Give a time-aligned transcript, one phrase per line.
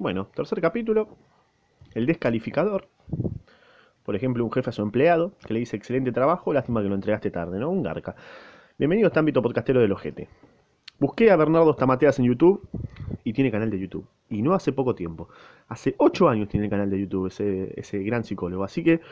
[0.00, 1.08] Bueno, tercer capítulo,
[1.92, 2.88] el descalificador.
[4.02, 6.94] Por ejemplo, un jefe a su empleado que le dice excelente trabajo, lástima que lo
[6.94, 7.68] entregaste tarde, ¿no?
[7.68, 8.16] Un garca.
[8.78, 10.30] Bienvenido a este ámbito podcastero del ojete.
[10.98, 12.66] Busqué a Bernardo Stamateas en YouTube
[13.24, 14.06] y tiene canal de YouTube.
[14.30, 15.28] Y no hace poco tiempo.
[15.68, 18.64] Hace 8 años tiene el canal de YouTube ese, ese gran psicólogo.
[18.64, 19.02] Así que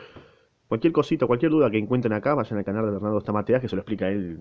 [0.67, 3.75] cualquier cosita, cualquier duda que encuentren acá, vayan al canal de Bernardo Stamateas que se
[3.75, 4.39] lo explica él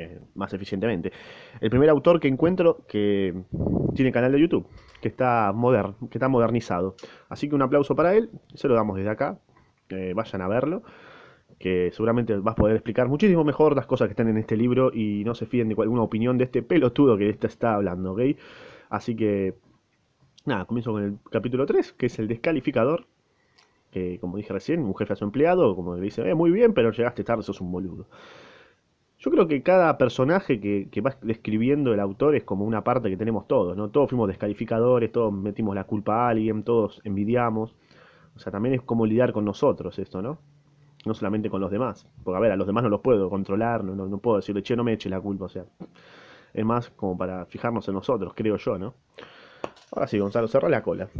[0.00, 1.12] eh, más eficientemente.
[1.60, 3.34] El primer autor que encuentro que
[3.94, 4.66] tiene canal de YouTube,
[5.00, 6.96] que está, modern, que está modernizado.
[7.28, 9.38] Así que un aplauso para él, se lo damos desde acá.
[10.14, 10.82] vayan a verlo,
[11.58, 14.90] que seguramente vas a poder explicar muchísimo mejor las cosas que están en este libro
[14.94, 18.20] y no se fíen de alguna opinión de este pelotudo que este está hablando, ¿ok?
[18.88, 19.54] Así que,
[20.46, 23.06] nada, comienzo con el capítulo 3, que es el descalificador.
[23.90, 26.72] Que, como dije recién, un jefe a su empleado, como le dice, eh, muy bien,
[26.72, 28.06] pero llegaste tarde, sos un boludo.
[29.20, 33.18] Yo creo que cada personaje que, va describiendo el autor es como una parte que
[33.18, 33.90] tenemos todos, ¿no?
[33.90, 37.74] Todos fuimos descalificadores, todos metimos la culpa a alguien, todos envidiamos.
[38.34, 40.38] O sea, también es como lidiar con nosotros esto, ¿no?
[41.04, 42.06] No solamente con los demás.
[42.24, 44.74] Porque, a ver, a los demás no los puedo controlar, no, no, puedo decirle, che,
[44.74, 45.66] no me eche la culpa, o sea.
[46.54, 48.94] Es más como para fijarnos en nosotros, creo yo, ¿no?
[49.92, 51.10] Ahora sí, Gonzalo, cerra la cola.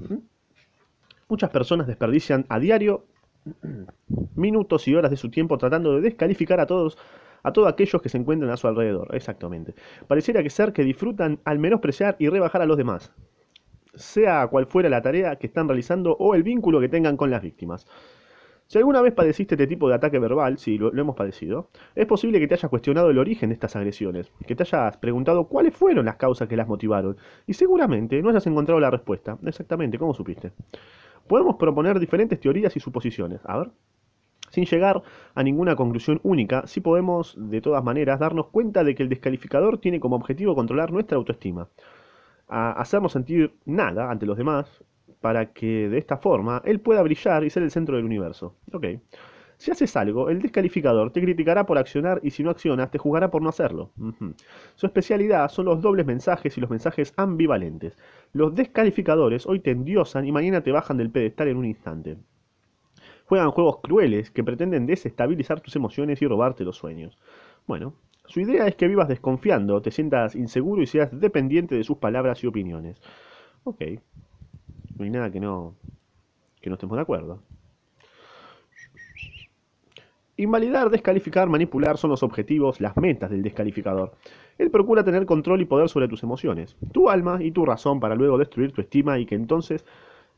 [1.29, 3.05] Muchas personas desperdician a diario
[4.37, 6.97] minutos y horas de su tiempo tratando de descalificar a todos
[7.43, 9.75] a todos aquellos que se encuentran a su alrededor, exactamente.
[10.07, 13.13] Pareciera que ser que disfrutan al menospreciar y rebajar a los demás,
[13.95, 17.43] sea cual fuera la tarea que están realizando o el vínculo que tengan con las
[17.43, 17.87] víctimas.
[18.71, 22.39] Si alguna vez padeciste este tipo de ataque verbal, si lo, hemos padecido, es posible
[22.39, 26.05] que te hayas cuestionado el origen de estas agresiones, que te hayas preguntado cuáles fueron
[26.05, 27.17] las causas que las motivaron,
[27.49, 29.37] y seguramente no hayas encontrado la respuesta.
[29.45, 30.53] Exactamente, ¿cómo supiste?
[31.27, 33.41] Podemos proponer diferentes teorías y suposiciones.
[33.45, 33.71] A ver.
[34.51, 35.03] Sin llegar
[35.35, 39.79] a ninguna conclusión única, sí podemos, de todas maneras, darnos cuenta de que el descalificador
[39.79, 41.69] tiene como objetivo controlar nuestra autoestima,
[42.49, 44.85] a hacernos sentir nada ante los demás,
[45.21, 48.57] para que de esta forma él pueda brillar y ser el centro del universo.
[48.73, 48.87] Ok.
[49.59, 53.31] Si haces algo, el descalificador te criticará por accionar y si no accionas, te juzgará
[53.31, 53.91] por no hacerlo.
[54.75, 57.99] Su especialidad son los dobles mensajes y los mensajes ambivalentes.
[58.33, 62.17] Los descalificadores hoy te endiosan y mañana te bajan del pedestal en un instante.
[63.31, 67.17] Juegan juegos crueles que pretenden desestabilizar tus emociones y robarte los sueños.
[67.65, 71.99] Bueno, su idea es que vivas desconfiando, te sientas inseguro y seas dependiente de sus
[71.99, 73.01] palabras y opiniones.
[73.63, 73.83] Ok.
[74.99, 75.77] No hay nada que no,
[76.61, 77.41] que no estemos de acuerdo.
[80.37, 84.13] Invalidar, descalificar, manipular son los objetivos, las metas del descalificador.
[84.59, 88.17] Él procura tener control y poder sobre tus emociones, tu alma y tu razón para
[88.17, 89.85] luego destruir tu estima y que entonces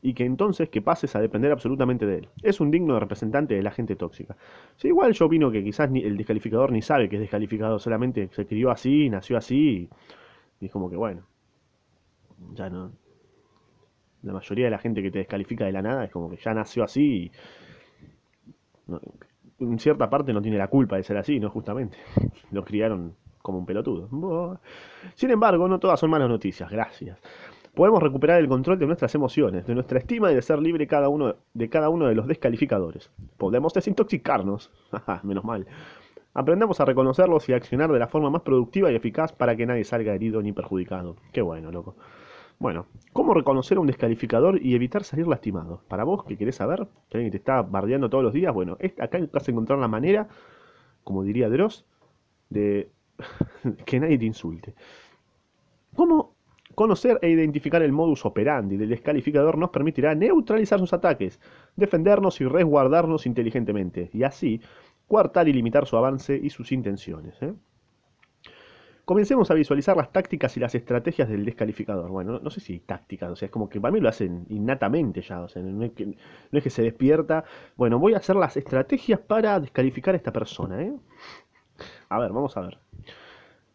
[0.05, 2.29] y que entonces que pases a depender absolutamente de él.
[2.43, 4.35] Es un digno representante de la gente tóxica.
[4.75, 8.27] Si igual yo opino que quizás ni el descalificador ni sabe que es descalificado, solamente
[8.33, 9.89] se crió así, nació así,
[10.59, 11.25] y, es como que bueno,
[12.53, 12.91] ya no.
[14.23, 16.53] La mayoría de la gente que te descalifica de la nada es como que ya
[16.53, 17.31] nació así
[19.57, 21.49] y en cierta parte no tiene la culpa de ser así, ¿no?
[21.49, 21.97] Justamente.
[22.51, 24.59] Lo criaron como un pelotudo.
[25.15, 27.19] Sin embargo, no todas son malas noticias, gracias
[27.73, 31.09] podemos recuperar el control de nuestras emociones, de nuestra estima y de ser libre cada
[31.09, 33.11] uno, de cada uno de los descalificadores.
[33.37, 34.71] Podemos desintoxicarnos,
[35.23, 35.65] menos mal.
[36.35, 39.65] Aprendamos a reconocerlos y a accionar de la forma más productiva y eficaz para que
[39.65, 41.15] nadie salga herido ni perjudicado.
[41.31, 41.95] Qué bueno, loco.
[42.59, 45.81] Bueno, ¿cómo reconocer a un descalificador y evitar salir lastimado?
[45.87, 49.19] Para vos que querés saber, que alguien te está bardeando todos los días, bueno, acá
[49.31, 50.27] vas a encontrar la manera,
[51.03, 51.85] como diría Dross,
[52.49, 52.89] de
[53.85, 54.75] que nadie te insulte.
[55.95, 56.32] ¿Cómo
[56.75, 61.39] Conocer e identificar el modus operandi del descalificador nos permitirá neutralizar sus ataques,
[61.75, 64.61] defendernos y resguardarnos inteligentemente, y así
[65.07, 67.39] coartar y limitar su avance y sus intenciones.
[67.41, 67.53] ¿eh?
[69.05, 72.09] Comencemos a visualizar las tácticas y las estrategias del descalificador.
[72.09, 75.21] Bueno, no, sé si tácticas, o sea, es como que para mí lo hacen innatamente
[75.21, 76.15] ya, o sea, no es, que, no
[76.51, 77.43] es que se despierta.
[77.75, 80.81] Bueno, voy a hacer las estrategias para descalificar a esta persona.
[80.81, 80.93] ¿eh?
[82.09, 82.77] A ver, vamos a ver.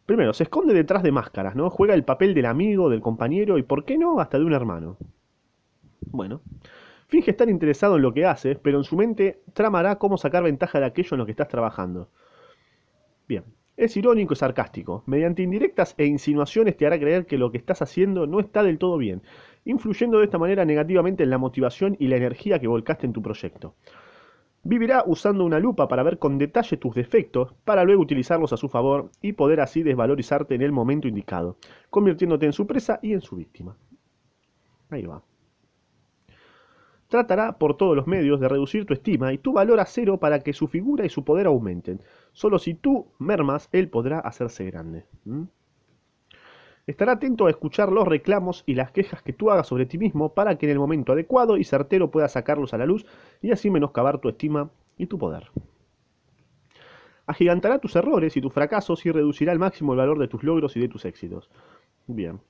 [0.09, 1.69] Primero, se esconde detrás de máscaras, ¿no?
[1.69, 4.97] Juega el papel del amigo, del compañero y, ¿por qué no?, hasta de un hermano.
[6.01, 6.41] Bueno,
[7.09, 10.81] finge estar interesado en lo que haces, pero en su mente tramará cómo sacar ventaja
[10.81, 12.09] de aquello en lo que estás trabajando.
[13.29, 13.45] Bien,
[13.77, 15.03] es irónico y sarcástico.
[15.05, 18.79] Mediante indirectas e insinuaciones te hará creer que lo que estás haciendo no está del
[18.79, 19.21] todo bien,
[19.67, 23.21] influyendo de esta manera negativamente en la motivación y la energía que volcaste en tu
[23.21, 23.75] proyecto.
[24.69, 28.69] Vivirá usando una lupa para ver con detalle tus defectos, para luego utilizarlos a su
[28.69, 31.57] favor y poder así desvalorizarte en el momento indicado,
[31.89, 33.79] convirtiéndote en su presa y en su víctima.
[34.91, 35.23] Ahí va.
[37.07, 40.41] Tratará por todos los medios de reducir tu estima y tu valor a cero para
[40.41, 42.03] que su figura y su poder aumenten.
[42.35, 45.07] Solo si tú mermas, él podrá hacerse grande.
[46.89, 50.33] Estará atento a escuchar los reclamos y las quejas que tú hagas sobre ti mismo
[50.33, 53.05] para que en el momento adecuado y certero puedas sacarlos a la luz
[53.43, 55.51] y así menoscabar tu estima y tu poder.
[57.27, 60.79] Agigantará tus errores y tus fracasos y reducirá al máximo el valor de tus logros
[60.79, 61.51] y de tus éxitos.
[62.07, 62.41] Bien.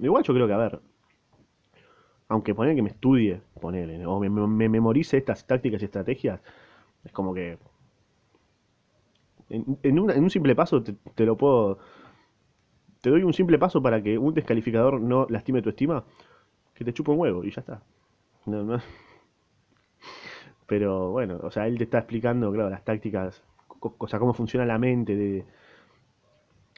[0.00, 0.80] Igual yo creo que, a ver,
[2.28, 6.42] aunque poner que me estudie, ponele, o me, memorice estas tácticas y estrategias,
[7.02, 7.56] es como que
[9.48, 11.78] en, un simple paso te, lo puedo...
[13.04, 16.02] Te doy un simple paso para que un descalificador no lastime tu estima,
[16.72, 17.82] que te chupa un huevo y ya está.
[20.66, 23.42] Pero bueno, o sea, él te está explicando, claro, las tácticas
[23.78, 25.44] o sea, cómo funciona la mente de,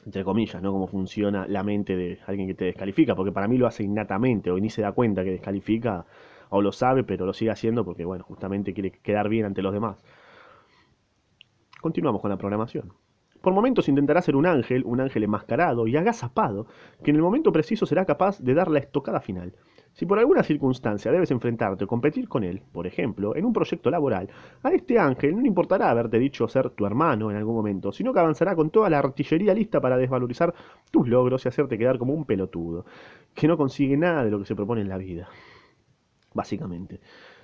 [0.04, 0.72] entre comillas, ¿no?
[0.72, 4.50] Cómo funciona la mente de alguien que te descalifica, porque para mí lo hace innatamente,
[4.50, 6.06] o ni se da cuenta que descalifica,
[6.48, 9.72] o lo sabe, pero lo sigue haciendo porque, bueno, justamente quiere quedar bien ante los
[9.72, 10.04] demás.
[11.80, 12.92] Continuamos con la programación.
[13.46, 16.66] Por momentos intentará ser un ángel, un ángel enmascarado y agazapado,
[17.04, 19.54] que en el momento preciso será capaz de dar la estocada final.
[19.92, 23.88] Si por alguna circunstancia debes enfrentarte o competir con él, por ejemplo, en un proyecto
[23.88, 24.28] laboral,
[24.64, 28.12] a este ángel no le importará haberte dicho ser tu hermano en algún momento, sino
[28.12, 30.52] que avanzará con toda la artillería lista para desvalorizar
[30.90, 32.84] tus logros y hacerte quedar como un pelotudo,
[33.32, 35.28] que no consigue nada de lo que se propone en la vida.
[36.34, 36.98] Básicamente.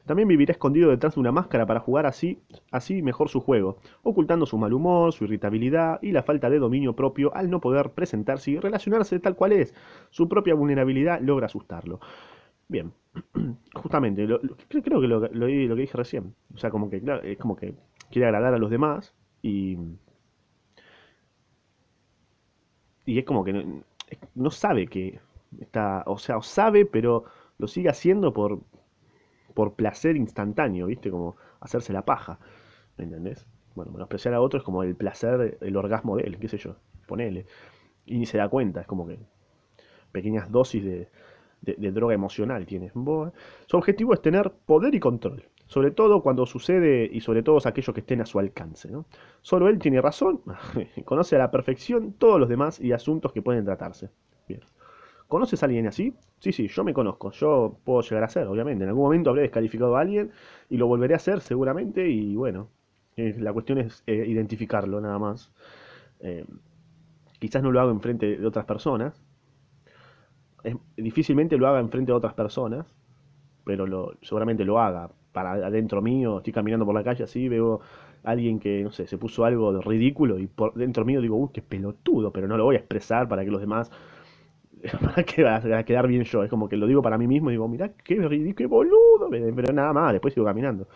[0.06, 2.40] También vivirá escondido detrás de una máscara para jugar así,
[2.70, 6.96] así mejor su juego, ocultando su mal humor, su irritabilidad y la falta de dominio
[6.96, 9.74] propio al no poder presentarse y relacionarse tal cual es.
[10.10, 12.00] Su propia vulnerabilidad logra asustarlo.
[12.68, 12.92] Bien,
[13.74, 14.26] justamente,
[14.68, 16.34] creo, que lo, lo, que dije recién.
[16.54, 17.74] O sea, como que, es como que
[18.10, 19.76] quiere agradar a los demás y.
[23.04, 23.82] Y es como que
[24.34, 25.20] no, sabe que
[25.60, 26.02] está.
[26.06, 27.24] O sea, sabe, pero
[27.58, 28.60] lo sigue haciendo por,
[29.52, 31.10] por placer instantáneo, ¿viste?
[31.10, 32.38] Como hacerse la paja.
[32.96, 33.46] ¿Me entendés?
[33.74, 36.76] Bueno, menospreciar a otro es como el placer, el orgasmo de él, qué sé yo,
[37.06, 37.46] ponele.
[38.04, 39.18] Y ni se da cuenta, es como que
[40.12, 41.08] pequeñas dosis de,
[41.62, 42.90] de, droga emocional tiene.
[43.66, 47.94] Su objetivo es tener poder y control, sobre todo cuando sucede y sobre todo aquellos
[47.94, 48.90] que estén a su alcance.
[48.90, 49.06] ¿no?
[49.40, 50.42] Solo él tiene razón,
[51.04, 54.10] conoce a la perfección todos los demás y asuntos que pueden tratarse.
[55.32, 56.14] ¿Conoces a alguien así?
[56.40, 58.84] Sí, sí, yo me conozco, yo puedo llegar a ser, obviamente.
[58.84, 60.30] En algún momento habré descalificado a alguien
[60.68, 62.68] y lo volveré a hacer seguramente y bueno,
[63.16, 65.50] la cuestión es eh, identificarlo nada más.
[66.20, 66.44] Eh,
[67.40, 69.22] quizás no lo hago enfrente de otras personas,
[70.96, 72.86] difícilmente lo haga enfrente de otras personas,
[73.64, 75.10] pero seguramente lo haga.
[75.32, 77.80] Para adentro mío, estoy caminando por la calle así, veo
[78.24, 81.36] a alguien que, no sé, se puso algo de ridículo y por dentro mío digo,
[81.36, 83.90] uy, qué pelotudo, pero no lo voy a expresar para que los demás,
[85.26, 86.42] que va a quedar bien yo.
[86.42, 89.28] Es como que lo digo para mí mismo y digo, mirá, qué ridículo, qué boludo,
[89.30, 90.88] pero nada más, después sigo caminando.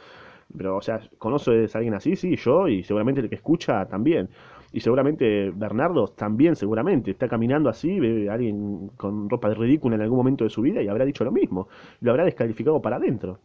[0.56, 2.16] Pero, o sea, ¿conoces a alguien así?
[2.16, 4.28] Sí, yo y seguramente el que escucha también.
[4.72, 9.96] Y seguramente Bernardo también, seguramente, está caminando así, ve a alguien con ropa de ridícula
[9.96, 11.68] en algún momento de su vida y habrá dicho lo mismo.
[12.00, 13.38] Lo habrá descalificado para adentro.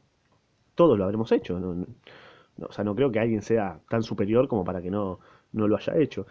[0.75, 1.59] Todos lo habremos hecho.
[1.59, 1.85] No,
[2.67, 5.19] o sea, no creo que alguien sea tan superior como para que no,
[5.53, 6.25] no lo haya hecho.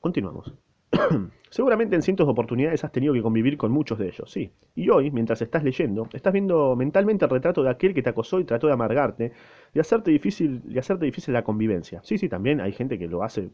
[0.00, 0.54] Continuamos.
[1.50, 4.50] Seguramente en cientos de oportunidades has tenido que convivir con muchos de ellos, sí.
[4.74, 8.38] Y hoy, mientras estás leyendo, estás viendo mentalmente el retrato de aquel que te acosó
[8.40, 9.32] y trató de amargarte,
[9.72, 12.00] y hacerte difícil, de hacerte difícil la convivencia.
[12.02, 13.50] Sí, sí, también hay gente que lo hace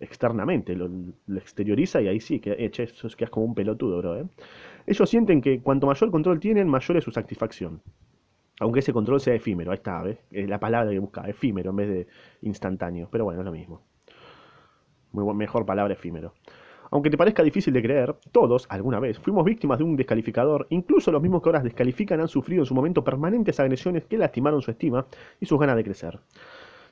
[0.00, 0.90] externamente, lo,
[1.36, 4.20] exterioriza y ahí sí, que, eh, eso es que es como un pelotudo, bro.
[4.20, 4.24] ¿eh?
[4.86, 7.80] Ellos sienten que cuanto mayor control tienen, mayor es su satisfacción.
[8.60, 10.18] Aunque ese control sea efímero, ahí está, ¿ves?
[10.30, 12.06] Es la palabra que busca, efímero en vez de
[12.42, 13.08] instantáneo.
[13.10, 13.82] Pero bueno, es lo mismo.
[15.12, 16.34] Mejor palabra efímero.
[16.90, 21.10] Aunque te parezca difícil de creer, todos, alguna vez, fuimos víctimas de un descalificador, incluso
[21.10, 24.70] los mismos que ahora descalifican han sufrido en su momento permanentes agresiones que lastimaron su
[24.70, 25.06] estima
[25.40, 26.20] y sus ganas de crecer.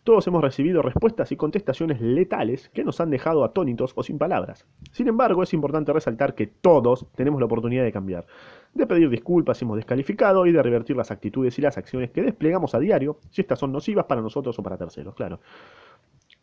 [0.05, 4.67] Todos hemos recibido respuestas y contestaciones letales que nos han dejado atónitos o sin palabras.
[4.91, 8.27] Sin embargo, es importante resaltar que todos tenemos la oportunidad de cambiar,
[8.75, 12.23] de pedir disculpas si hemos descalificado y de revertir las actitudes y las acciones que
[12.23, 15.39] desplegamos a diario, si estas son nocivas para nosotros o para terceros, claro.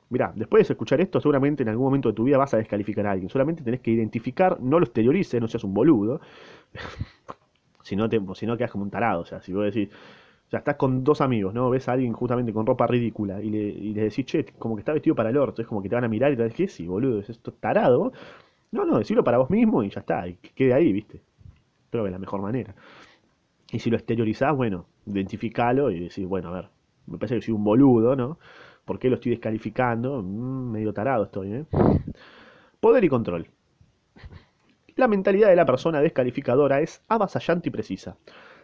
[0.09, 3.05] Mirá, después de escuchar esto, seguramente en algún momento de tu vida vas a descalificar
[3.05, 3.29] a alguien.
[3.29, 6.19] Solamente tenés que identificar, no lo exteriorices, no seas un boludo.
[7.83, 9.21] si no, te, si no quedas como un tarado.
[9.21, 9.89] O sea, si vos decís,
[10.47, 11.69] o sea, estás con dos amigos, ¿no?
[11.69, 14.81] Ves a alguien justamente con ropa ridícula y le, y le decís, che, como que
[14.81, 16.57] está vestido para el orto, es como que te van a mirar y te decís,
[16.57, 17.19] ¿qué sí, boludo?
[17.19, 18.11] ¿Es esto tarado?
[18.71, 21.21] No, no, decirlo para vos mismo y ya está, y que quede ahí, ¿viste?
[21.91, 22.73] Creo es la mejor manera.
[23.71, 26.69] Y si lo exteriorizás, bueno, identificalo y decís, bueno, a ver,
[27.07, 28.39] me parece que soy un boludo, ¿no?
[28.89, 30.23] ¿Por qué lo estoy descalificando?
[30.23, 31.65] Mm, medio tarado estoy, ¿eh?
[32.79, 33.47] Poder y control.
[34.95, 38.17] La mentalidad de la persona descalificadora es avasallante y precisa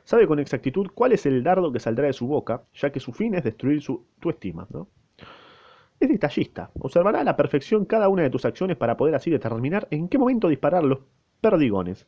[0.03, 3.11] sabe con exactitud cuál es el dardo que saldrá de su boca, ya que su
[3.11, 4.65] fin es destruir tu estima.
[4.71, 4.87] ¿no?
[5.99, 9.87] Es detallista, observará a la perfección cada una de tus acciones para poder así determinar
[9.91, 11.05] en qué momento dispararlo
[11.41, 12.07] perdigones.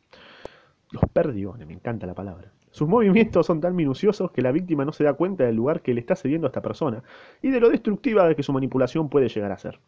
[0.90, 2.52] Los perdigones, me encanta la palabra.
[2.70, 5.94] Sus movimientos son tan minuciosos que la víctima no se da cuenta del lugar que
[5.94, 7.02] le está cediendo a esta persona
[7.42, 9.80] y de lo destructiva de que su manipulación puede llegar a ser.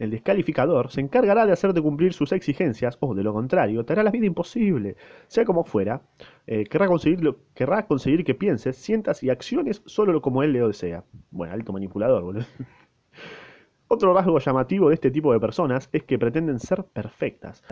[0.00, 4.02] El descalificador se encargará de hacerte cumplir sus exigencias o, de lo contrario, te hará
[4.02, 4.96] la vida imposible.
[5.28, 6.00] Sea como fuera,
[6.46, 11.04] eh, querrá, conseguir querrá conseguir que pienses, sientas y acciones solo como él le desea.
[11.30, 12.46] Bueno, alto manipulador, boludo.
[13.88, 17.62] Otro rasgo llamativo de este tipo de personas es que pretenden ser perfectas.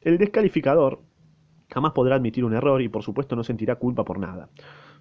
[0.00, 1.00] El descalificador
[1.78, 4.48] jamás podrá admitir un error y por supuesto no sentirá culpa por nada.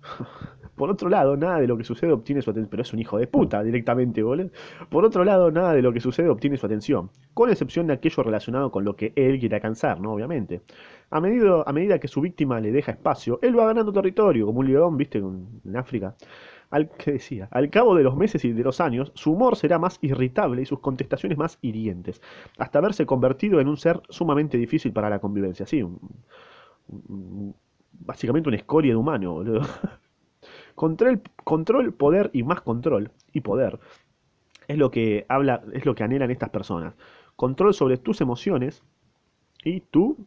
[0.76, 2.70] Por otro lado, nada de lo que sucede obtiene su atención.
[2.70, 4.52] Pero es un hijo de puta directamente, boludo.
[4.92, 7.10] Por otro lado, nada de lo que sucede obtiene su atención.
[7.34, 10.14] Con excepción de aquello relacionado con lo que él quiere alcanzar, ¿no?
[10.14, 10.62] Obviamente.
[11.10, 14.60] A medida, a medida que su víctima le deja espacio, él va ganando territorio, como
[14.60, 15.18] un león, ¿viste?
[15.18, 16.14] En África.
[16.70, 17.48] Al, ¿qué decía?
[17.52, 20.66] Al cabo de los meses y de los años, su humor será más irritable y
[20.66, 22.22] sus contestaciones más hirientes,
[22.58, 25.66] hasta haberse convertido en un ser sumamente difícil para la convivencia.
[25.66, 25.82] Sí,
[27.92, 29.62] básicamente una escoria de humano, boludo.
[30.76, 33.80] Control, control, poder y más control y poder
[34.68, 36.94] es lo que habla, es lo que anhelan estas personas.
[37.36, 38.84] Control sobre tus emociones
[39.64, 40.18] y tú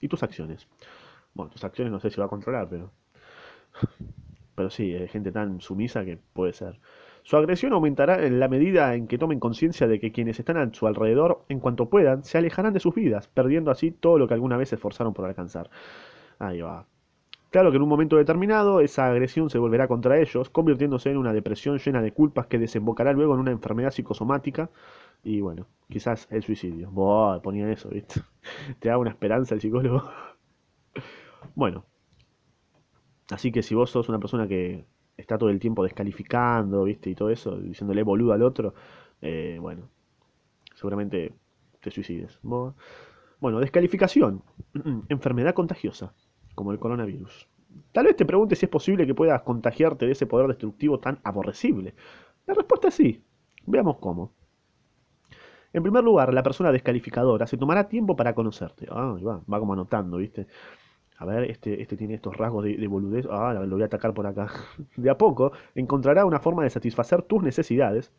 [0.00, 0.68] y tus acciones.
[1.32, 2.90] Bueno, tus acciones no sé si va a controlar, pero
[4.54, 6.78] pero sí, hay gente tan sumisa que puede ser.
[7.24, 10.74] Su agresión aumentará en la medida en que tomen conciencia de que quienes están a
[10.74, 14.34] su alrededor, en cuanto puedan, se alejarán de sus vidas, perdiendo así todo lo que
[14.34, 15.70] alguna vez se esforzaron por alcanzar.
[16.38, 16.86] Ahí va.
[17.50, 21.32] Claro que en un momento determinado esa agresión se volverá contra ellos, convirtiéndose en una
[21.32, 24.68] depresión llena de culpas que desembocará luego en una enfermedad psicosomática
[25.22, 26.90] y bueno, quizás el suicidio.
[26.90, 28.20] Boah, ponía eso, ¿viste?
[28.80, 30.02] Te da una esperanza el psicólogo.
[31.54, 31.84] Bueno,
[33.30, 34.86] así que si vos sos una persona que
[35.16, 37.10] está todo el tiempo descalificando, ¿viste?
[37.10, 38.74] Y todo eso, diciéndole boludo al otro,
[39.20, 39.88] eh, bueno,
[40.74, 41.32] seguramente
[41.80, 42.38] te suicides.
[42.42, 44.42] Bueno, descalificación,
[45.08, 46.14] enfermedad contagiosa
[46.54, 47.48] como el coronavirus.
[47.92, 51.18] Tal vez te preguntes si es posible que puedas contagiarte de ese poder destructivo tan
[51.24, 51.94] aborrecible.
[52.46, 53.22] La respuesta es sí.
[53.66, 54.32] Veamos cómo.
[55.72, 58.86] En primer lugar, la persona descalificadora se tomará tiempo para conocerte.
[58.90, 60.46] Ah, va, va como anotando, ¿viste?
[61.16, 63.26] A ver, este, este tiene estos rasgos de, de, boludez.
[63.30, 64.48] Ah, lo voy a atacar por acá.
[64.96, 68.12] De a poco encontrará una forma de satisfacer tus necesidades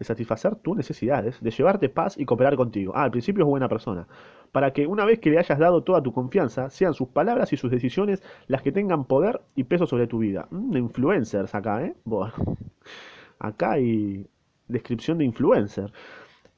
[0.00, 2.92] de satisfacer tus necesidades, de llevarte paz y cooperar contigo.
[2.96, 4.08] Ah, al principio es buena persona.
[4.50, 7.58] Para que una vez que le hayas dado toda tu confianza, sean sus palabras y
[7.58, 10.48] sus decisiones las que tengan poder y peso sobre tu vida.
[10.50, 11.94] Mm, influencers acá, ¿eh?
[13.38, 14.26] Acá hay
[14.68, 15.92] descripción de influencer.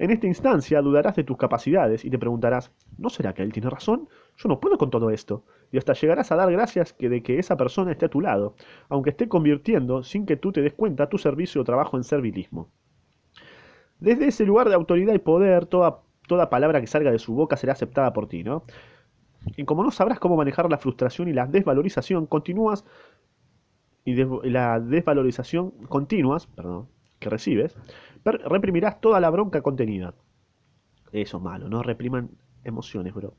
[0.02, 3.70] En esta instancia dudarás de tus capacidades y te preguntarás, ¿no será que él tiene
[3.70, 4.08] razón?
[4.36, 5.44] Yo no puedo con todo esto.
[5.70, 8.56] Y hasta llegarás a dar gracias de que esa persona esté a tu lado,
[8.88, 12.68] aunque esté convirtiendo, sin que tú te des cuenta, tu servicio o trabajo en servilismo.
[14.00, 17.56] Desde ese lugar de autoridad y poder, toda, toda palabra que salga de su boca
[17.56, 18.64] será aceptada por ti, ¿no?
[19.56, 22.84] Y como no sabrás cómo manejar la frustración y la desvalorización, continúas
[24.04, 24.16] y
[24.50, 26.88] la desvalorización continuas, perdón,
[27.20, 27.76] que recibes,
[28.24, 30.14] reprimirás toda la bronca contenida.
[31.12, 32.30] Eso es malo, no repriman
[32.64, 33.34] emociones, bro.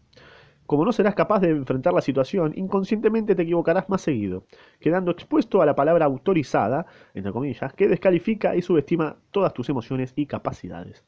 [0.66, 4.46] Como no serás capaz de enfrentar la situación, inconscientemente te equivocarás más seguido,
[4.80, 10.13] quedando expuesto a la palabra autorizada, entre comillas, que descalifica y subestima todas tus emociones
[10.16, 11.04] y capacidades.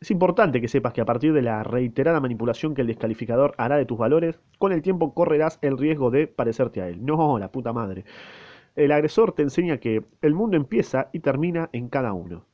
[0.00, 3.76] Es importante que sepas que a partir de la reiterada manipulación que el descalificador hará
[3.76, 7.04] de tus valores, con el tiempo correrás el riesgo de parecerte a él.
[7.04, 8.04] No, la puta madre.
[8.74, 12.46] El agresor te enseña que el mundo empieza y termina en cada uno.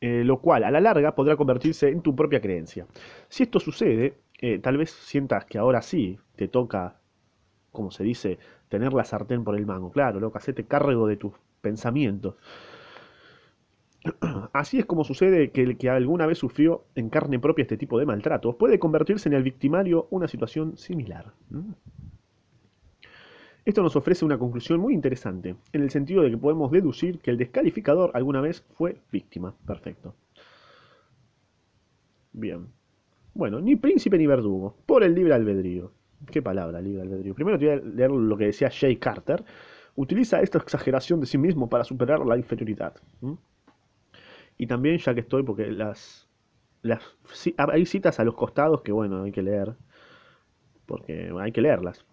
[0.00, 2.86] Eh, lo cual a la larga podrá convertirse en tu propia creencia.
[3.28, 6.96] Si esto sucede, eh, tal vez sientas que ahora sí te toca,
[7.70, 8.38] como se dice,
[8.70, 9.90] tener la sartén por el mango.
[9.92, 12.36] Claro, loco, hacete cargo de tus pensamientos.
[14.54, 17.98] Así es como sucede que el que alguna vez sufrió en carne propia este tipo
[17.98, 21.34] de maltratos puede convertirse en el victimario una situación similar.
[23.70, 27.30] Esto nos ofrece una conclusión muy interesante, en el sentido de que podemos deducir que
[27.30, 29.54] el descalificador alguna vez fue víctima.
[29.64, 30.16] Perfecto.
[32.32, 32.66] Bien.
[33.32, 35.92] Bueno, ni príncipe ni verdugo, por el libre albedrío.
[36.32, 37.32] ¿Qué palabra, libre albedrío?
[37.32, 39.44] Primero te voy a leer lo que decía Jay Carter.
[39.94, 42.96] Utiliza esta exageración de sí mismo para superar la inferioridad.
[44.58, 46.28] Y también, ya que estoy, porque las,
[46.82, 47.04] las
[47.56, 49.76] hay citas a los costados que, bueno, hay que leer.
[50.86, 52.04] Porque hay que leerlas.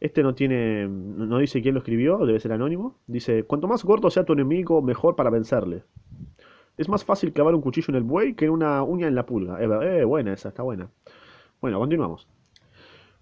[0.00, 2.96] Este no tiene, no dice quién lo escribió, debe ser anónimo.
[3.06, 5.82] Dice, cuanto más corto sea tu enemigo, mejor para vencerle.
[6.76, 9.60] Es más fácil clavar un cuchillo en el buey que una uña en la pulga.
[9.60, 10.88] Eh, eh buena esa, está buena.
[11.60, 12.28] Bueno, continuamos.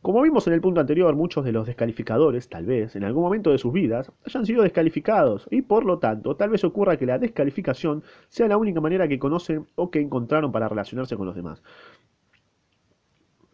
[0.02, 3.50] Como vimos en el punto anterior, muchos de los descalificadores, tal vez, en algún momento
[3.50, 7.18] de sus vidas, hayan sido descalificados y por lo tanto, tal vez ocurra que la
[7.18, 11.60] descalificación sea la única manera que conocen o que encontraron para relacionarse con los demás.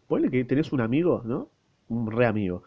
[0.07, 1.49] Ponle que tenés un amigo, ¿no?
[1.87, 2.61] Un re amigo,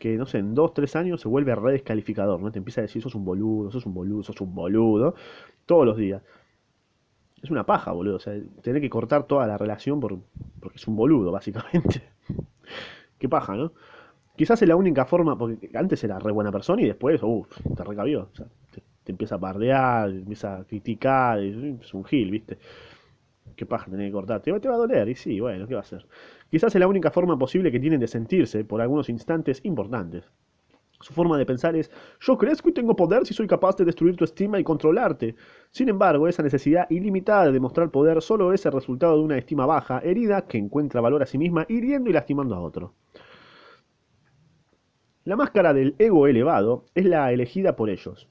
[0.00, 2.50] que no sé, en dos, tres años se vuelve re descalificador, ¿no?
[2.50, 5.14] Te empieza a decir, sos un boludo, sos un boludo, sos un boludo,
[5.66, 6.22] todos los días.
[7.42, 8.16] Es una paja, boludo.
[8.16, 10.18] O sea, tener que cortar toda la relación por,
[10.58, 12.02] porque es un boludo, básicamente.
[13.18, 13.72] Qué paja, ¿no?
[14.36, 17.84] Quizás es la única forma, porque antes era re buena persona y después, uff, te
[17.84, 18.30] recabió.
[18.32, 18.46] O sea,
[19.04, 22.56] te, empieza a bardear, te empieza a criticar, es un gil, ¿viste?
[23.54, 24.40] Qué paja tener que cortar.
[24.40, 26.06] Te, te va a doler, y sí, bueno, ¿qué va a hacer?
[26.50, 30.24] Quizás es la única forma posible que tienen de sentirse por algunos instantes importantes.
[31.00, 31.90] Su forma de pensar es,
[32.20, 35.34] yo crezco y tengo poder si soy capaz de destruir tu estima y controlarte.
[35.70, 39.64] Sin embargo, esa necesidad ilimitada de demostrar poder solo es el resultado de una estima
[39.64, 42.94] baja, herida, que encuentra valor a sí misma, hiriendo y lastimando a otro.
[45.24, 48.28] La máscara del ego elevado es la elegida por ellos.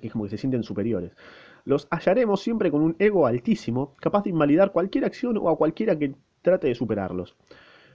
[0.00, 1.16] es como que se sienten superiores.
[1.64, 5.98] Los hallaremos siempre con un ego altísimo, capaz de invalidar cualquier acción o a cualquiera
[5.98, 6.14] que
[6.44, 7.34] trate de superarlos.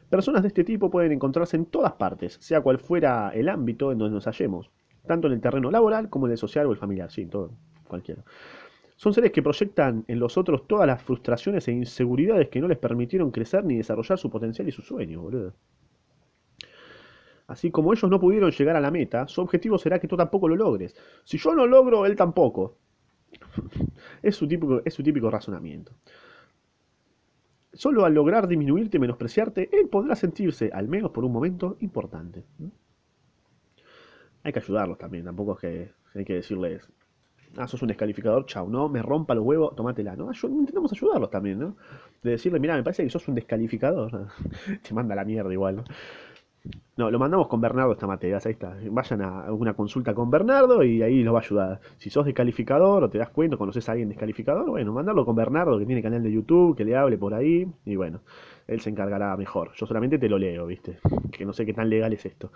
[0.10, 4.00] Personas de este tipo pueden encontrarse en todas partes, sea cual fuera el ámbito en
[4.00, 4.72] donde nos hallemos,
[5.06, 7.51] tanto en el terreno laboral como en el social o el familiar, sí, todo,
[7.88, 8.24] cualquiera.
[8.98, 12.79] Son seres que proyectan en los otros todas las frustraciones e inseguridades que no les
[12.79, 15.53] permitieron crecer ni desarrollar su potencial y su sueño, boludo.
[17.48, 20.50] Así como ellos no pudieron llegar a la meta, su objetivo será que tú tampoco
[20.50, 20.96] lo logres.
[21.24, 22.77] Si yo no logro, él tampoco.
[24.24, 25.94] es su típico razonamiento.
[27.73, 32.43] Solo al lograr disminuirte y menospreciarte, él podrá sentirse, al menos por un momento, importante.
[34.43, 36.89] Hay que ayudarlos también, tampoco es que hay que decirles,
[37.57, 40.31] ah, sos un descalificador, chau, no, me rompa los huevos, tomátela, ¿no?
[40.31, 41.75] intentamos ayudarlos también, ¿no?
[42.23, 44.29] De decirle, mira, me parece que sos un descalificador.
[44.88, 45.83] Te manda la mierda igual.
[46.97, 48.75] No, lo mandamos con Bernardo esta materia, ahí está.
[48.89, 51.79] Vayan a una consulta con Bernardo y ahí los va a ayudar.
[51.97, 55.79] Si sos descalificador o te das cuenta, conoces a alguien descalificador, bueno, mandarlo con Bernardo
[55.79, 58.21] que tiene canal de YouTube, que le hable por ahí y bueno,
[58.67, 59.71] él se encargará mejor.
[59.75, 60.99] Yo solamente te lo leo, ¿viste?
[61.31, 62.51] Que no sé qué tan legal es esto.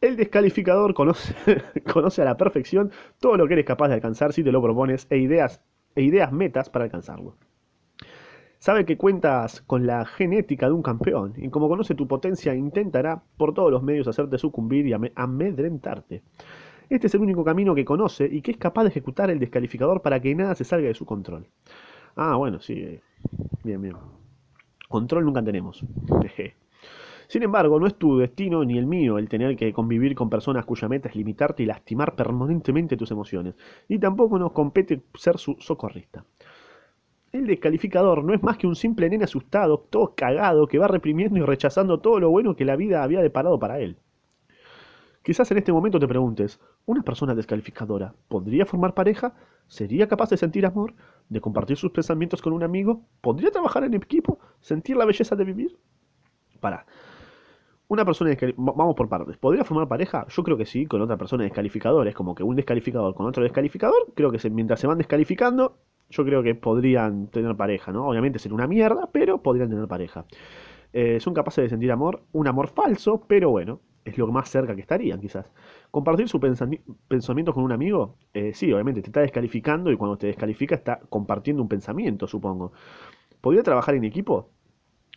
[0.00, 1.34] El descalificador conoce,
[1.92, 5.06] conoce a la perfección todo lo que eres capaz de alcanzar si te lo propones
[5.10, 5.62] e ideas,
[5.94, 7.36] e ideas metas para alcanzarlo.
[8.58, 13.22] Sabe que cuentas con la genética de un campeón y como conoce tu potencia intentará
[13.36, 16.22] por todos los medios hacerte sucumbir y amedrentarte.
[16.90, 20.02] Este es el único camino que conoce y que es capaz de ejecutar el descalificador
[20.02, 21.46] para que nada se salga de su control.
[22.16, 22.98] Ah, bueno, sí.
[23.62, 23.94] Bien, bien.
[24.88, 25.84] Control nunca tenemos.
[27.28, 30.64] Sin embargo, no es tu destino ni el mío el tener que convivir con personas
[30.64, 33.54] cuya meta es limitarte y lastimar permanentemente tus emociones.
[33.86, 36.24] Y tampoco nos compete ser su socorrista.
[37.30, 41.38] El descalificador no es más que un simple nene asustado, todo cagado, que va reprimiendo
[41.38, 43.98] y rechazando todo lo bueno que la vida había deparado para él.
[45.22, 49.34] Quizás en este momento te preguntes, ¿una persona descalificadora podría formar pareja?
[49.66, 50.94] ¿Sería capaz de sentir amor?
[51.28, 53.02] ¿De compartir sus pensamientos con un amigo?
[53.20, 54.38] ¿Podría trabajar en equipo?
[54.60, 55.76] ¿Sentir la belleza de vivir?
[56.60, 56.86] Para.
[57.88, 59.36] Una persona descalificadora, vamos por partes.
[59.36, 60.26] ¿Podría formar pareja?
[60.30, 62.08] Yo creo que sí, con otra persona descalificadora.
[62.08, 65.76] Es como que un descalificador con otro descalificador, creo que mientras se van descalificando,
[66.10, 68.08] yo creo que podrían tener pareja, ¿no?
[68.08, 70.24] Obviamente sería una mierda, pero podrían tener pareja.
[70.92, 74.74] Eh, son capaces de sentir amor, un amor falso, pero bueno, es lo más cerca
[74.74, 75.52] que estarían quizás.
[75.90, 80.28] Compartir su pensamiento con un amigo, eh, sí, obviamente te está descalificando y cuando te
[80.28, 82.72] descalifica está compartiendo un pensamiento, supongo.
[83.40, 84.50] ¿Podría trabajar en equipo?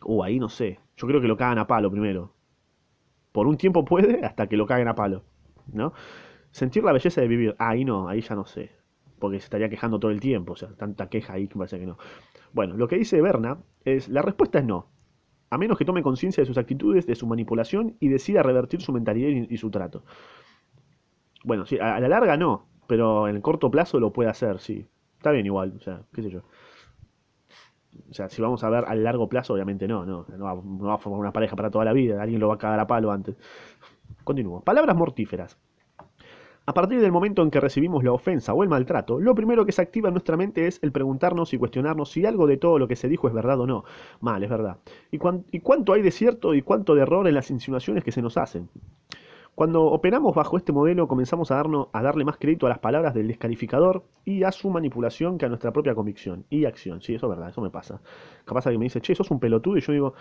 [0.03, 0.79] Uh, ahí no sé.
[0.97, 2.33] Yo creo que lo cagan a palo primero.
[3.31, 5.23] Por un tiempo puede hasta que lo caguen a palo,
[5.71, 5.93] ¿no?
[6.51, 8.80] Sentir la belleza de vivir, ahí no, ahí ya no sé
[9.21, 11.85] porque se estaría quejando todo el tiempo, o sea, tanta queja ahí que parece que
[11.85, 11.97] no.
[12.51, 14.87] Bueno, lo que dice Berna es, la respuesta es no,
[15.49, 18.91] a menos que tome conciencia de sus actitudes, de su manipulación y decida revertir su
[18.91, 20.03] mentalidad y, su trato.
[21.43, 24.87] Bueno, sí, a, la larga no, pero en el corto plazo lo puede hacer, sí.
[25.17, 26.41] Está bien igual, o sea, qué sé yo.
[28.09, 30.85] O sea, si vamos a ver a largo plazo, obviamente no, no, no va, no
[30.85, 32.87] va a formar una pareja para toda la vida, alguien lo va a cagar a
[32.87, 33.35] palo antes.
[34.23, 34.61] Continúo.
[34.61, 35.59] Palabras mortíferas.
[36.67, 39.71] A partir del momento en que recibimos la ofensa o el maltrato, lo primero que
[39.71, 42.87] se activa en nuestra mente es el preguntarnos y cuestionarnos si algo de todo lo
[42.87, 43.83] que se dijo es verdad o no.
[44.19, 44.77] Mal, es verdad.
[45.09, 48.37] ¿Y, cuánto hay de cierto y cuánto de error en las insinuaciones que se nos
[48.37, 48.69] hacen?
[49.55, 53.15] Cuando operamos bajo este modelo comenzamos a, darnos, a darle más crédito a las palabras
[53.15, 57.01] del descalificador y a su manipulación que a nuestra propia convicción y acción.
[57.01, 58.01] Sí, eso es verdad, eso me pasa.
[58.45, 60.13] Capaz alguien me dice, che, sos un pelotudo y yo digo,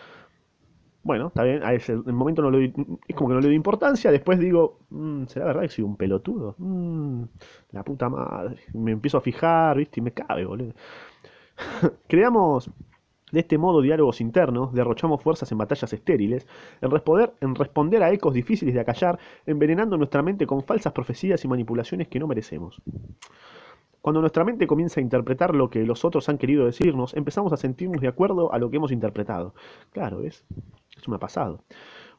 [1.02, 2.72] bueno, está bien, ese el momento no es
[3.16, 6.54] como que no le doy importancia, después digo, mm, ¿será verdad que soy un pelotudo?
[6.58, 7.24] Mm,
[7.72, 10.00] la puta madre, me empiezo a fijar, ¿viste?
[10.00, 10.74] Y me cabe, boludo.
[12.08, 12.70] Creamos
[13.32, 16.46] De este modo, diálogos internos, derrochamos fuerzas en batallas estériles,
[16.80, 21.44] en responder, en responder a ecos difíciles de acallar, envenenando nuestra mente con falsas profecías
[21.44, 22.82] y manipulaciones que no merecemos.
[24.00, 27.56] Cuando nuestra mente comienza a interpretar lo que los otros han querido decirnos, empezamos a
[27.58, 29.54] sentirnos de acuerdo a lo que hemos interpretado.
[29.92, 30.44] Claro, ¿ves?
[30.96, 31.62] Eso me ha pasado.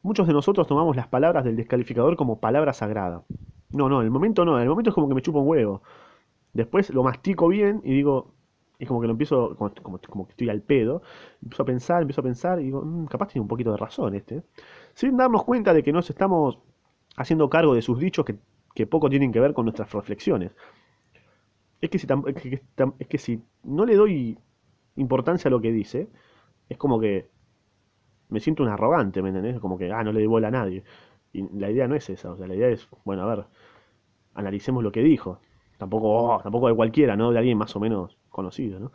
[0.02, 3.24] Muchos de nosotros tomamos las palabras del descalificador como palabra sagrada.
[3.70, 5.48] No, no, en el momento no, en el momento es como que me chupo un
[5.48, 5.82] huevo.
[6.52, 8.32] Después lo mastico bien y digo,
[8.78, 9.72] es como que lo empiezo, como,
[10.08, 11.02] como, que estoy al pedo,
[11.42, 14.14] empiezo a pensar, empiezo a pensar y digo, mm, capaz tiene un poquito de razón
[14.14, 14.42] este.
[14.94, 16.58] Sin darnos cuenta de que nos estamos
[17.16, 18.36] haciendo cargo de sus dichos que,
[18.74, 20.52] que poco tienen que ver con nuestras reflexiones.
[21.82, 22.06] Es que, si
[22.98, 24.38] es que si no le doy
[24.96, 26.08] importancia a lo que dice,
[26.68, 27.28] es como que
[28.28, 29.60] me siento un arrogante, ¿me entendés?
[29.60, 30.84] Como que, ah, no le doy bola a nadie.
[31.32, 33.46] Y la idea no es esa, o sea, la idea es, bueno, a ver,
[34.34, 35.40] analicemos lo que dijo.
[35.78, 37.32] Tampoco, oh, tampoco de cualquiera, ¿no?
[37.32, 38.92] De alguien más o menos conocido, ¿no?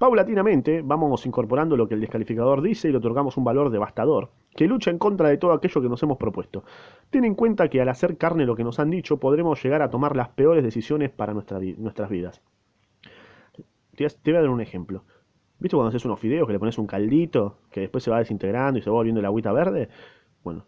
[0.00, 4.66] Paulatinamente vamos incorporando lo que el descalificador dice y le otorgamos un valor devastador, que
[4.66, 6.64] lucha en contra de todo aquello que nos hemos propuesto.
[7.10, 9.90] Ten en cuenta que al hacer carne lo que nos han dicho, podremos llegar a
[9.90, 11.60] tomar las peores decisiones para nuestras
[12.08, 12.40] vidas.
[13.94, 15.04] Te voy a dar un ejemplo.
[15.58, 18.78] ¿Viste cuando haces unos fideos que le pones un caldito, que después se va desintegrando
[18.78, 19.90] y se va volviendo la agüita verde?
[20.42, 20.64] Bueno,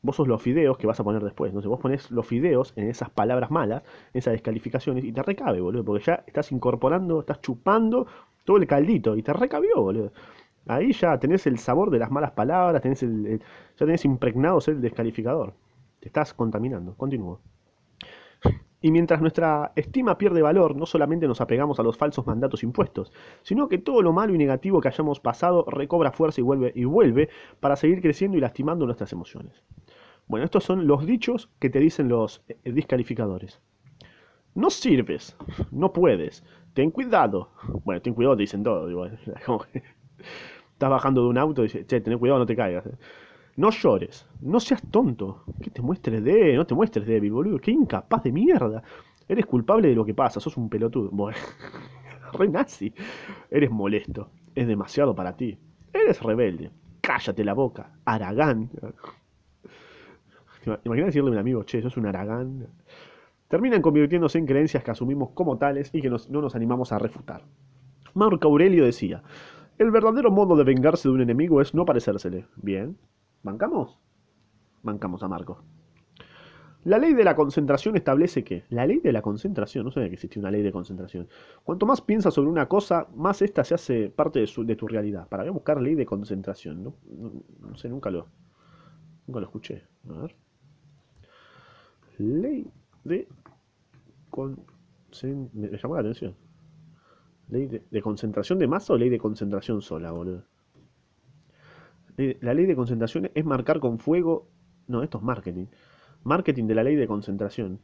[0.00, 1.50] vos sos los fideos que vas a poner después.
[1.50, 5.60] Entonces vos pones los fideos en esas palabras malas, en esas descalificaciones, y te recabe,
[5.60, 8.06] boludo, porque ya estás incorporando, estás chupando
[8.48, 10.10] todo el caldito y te recabió, boludo.
[10.66, 13.36] Ahí ya tenés el sabor de las malas palabras, tenés ya
[13.76, 15.52] tenés impregnado el descalificador.
[16.00, 16.94] Te estás contaminando.
[16.94, 17.40] Continúo.
[18.80, 23.12] Y mientras nuestra estima pierde valor, no solamente nos apegamos a los falsos mandatos impuestos,
[23.42, 26.86] sino que todo lo malo y negativo que hayamos pasado recobra fuerza y vuelve, y
[26.86, 27.28] vuelve
[27.60, 29.62] para seguir creciendo y lastimando nuestras emociones.
[30.26, 33.60] Bueno, estos son los dichos que te dicen los eh, descalificadores.
[34.54, 35.36] No sirves,
[35.70, 36.42] no puedes,
[36.78, 37.48] ten cuidado.
[37.84, 38.86] Bueno, ten cuidado, te dicen todo.
[38.86, 39.04] Digo,
[40.72, 42.88] estás bajando de un auto y dices, che, ten cuidado, no te caigas.
[43.56, 45.42] No llores, no seas tonto.
[45.60, 47.58] Que te muestres de, no te muestres débil, boludo.
[47.58, 48.84] Qué incapaz de mierda.
[49.26, 51.10] Eres culpable de lo que pasa, sos un pelotudo.
[51.10, 51.36] Bueno,
[52.34, 52.94] re nazi.
[53.50, 55.58] Eres molesto, es demasiado para ti.
[55.92, 56.70] Eres rebelde.
[57.00, 58.70] Cállate la boca, Aragán.
[60.84, 62.68] Imagina decirle a un amigo, che, sos un Aragán
[63.48, 67.42] terminan convirtiéndose en creencias que asumimos como tales y que no nos animamos a refutar.
[68.14, 69.22] Marco Aurelio decía,
[69.78, 72.46] el verdadero modo de vengarse de un enemigo es no parecérsele.
[72.56, 72.96] Bien,
[73.42, 73.98] ¿bancamos?
[74.82, 75.62] Bancamos a Marco.
[76.84, 80.14] La ley de la concentración establece que, la ley de la concentración, no sabía que
[80.14, 81.28] existía una ley de concentración.
[81.64, 85.28] Cuanto más piensas sobre una cosa, más esta se hace parte de, tu realidad.
[85.28, 86.94] Para a buscar ley de concentración, ¿no?
[87.60, 88.28] No, sé, nunca lo,
[89.26, 89.82] nunca lo escuché.
[90.08, 90.36] A ver.
[92.18, 92.70] Ley
[93.04, 93.28] de
[95.52, 96.34] me, llamó la atención.
[97.48, 100.44] ¿Ley de, concentración de masa o ley de concentración sola, boludo?
[102.16, 104.48] La ley de concentración es marcar con fuego.
[104.86, 105.66] No, esto es marketing.
[106.24, 107.80] Marketing de la ley de concentración.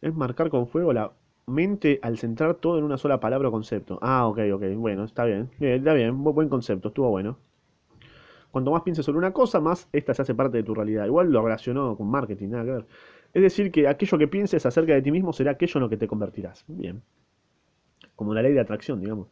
[0.00, 1.12] Es marcar con fuego la
[1.46, 3.98] mente al centrar todo en una sola palabra o concepto.
[4.00, 4.62] Ah, ok, ok.
[4.76, 5.50] Bueno, está bien.
[5.60, 6.22] Está bien.
[6.22, 6.88] Buen concepto.
[6.88, 7.38] Estuvo bueno.
[8.56, 11.04] Cuanto más pienses sobre una cosa, más esta se hace parte de tu realidad.
[11.04, 12.86] Igual lo relacionó con marketing, nada que ver.
[13.34, 15.98] Es decir, que aquello que pienses acerca de ti mismo será aquello en lo que
[15.98, 16.64] te convertirás.
[16.66, 17.02] Bien.
[18.14, 19.28] Como la ley de atracción, digamos.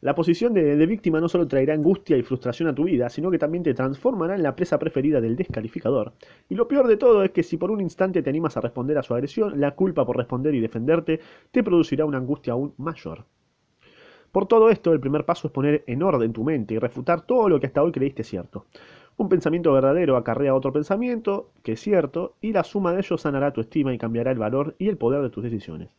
[0.00, 3.32] La posición de, de, víctima no solo traerá angustia y frustración a tu vida, sino
[3.32, 6.12] que también te transformará en la presa preferida del descalificador.
[6.48, 8.96] Y lo peor de todo es que si por un instante te animas a responder
[8.96, 11.18] a su agresión, la culpa por responder y defenderte
[11.50, 13.24] te producirá una angustia aún mayor.
[14.32, 17.50] Por todo esto, el primer paso es poner en orden tu mente y refutar todo
[17.50, 18.64] lo que hasta hoy creíste cierto.
[19.18, 23.52] Un pensamiento verdadero acarrea otro pensamiento, que es cierto, y la suma de ellos sanará
[23.52, 25.94] tu estima y cambiará el valor y el poder de tus decisiones.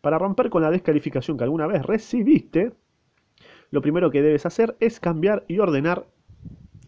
[0.00, 2.72] Para romper con la descalificación que alguna vez recibiste,
[3.70, 6.06] lo primero que debes hacer es cambiar y ordenar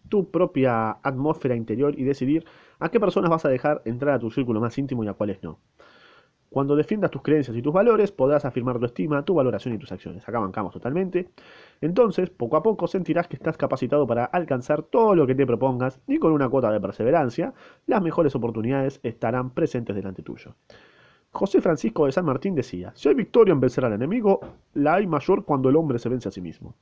[0.09, 2.47] tu propia atmósfera interior y decidir
[2.79, 5.43] a qué personas vas a dejar entrar a tu círculo más íntimo y a cuáles
[5.43, 5.59] no.
[6.51, 9.93] Cuando defiendas tus creencias y tus valores, podrás afirmar tu estima, tu valoración y tus
[9.93, 10.29] acciones.
[10.29, 11.31] Acá bancamos totalmente.
[11.81, 16.01] Entonces, poco a poco sentirás que estás capacitado para alcanzar todo lo que te propongas
[16.09, 17.55] y con una cuota de perseverancia,
[17.87, 20.57] las mejores oportunidades estarán presentes delante tuyo.
[21.31, 24.41] José Francisco de San Martín decía, si hay victoria en vencer al enemigo,
[24.75, 26.75] la hay mayor cuando el hombre se vence a sí mismo.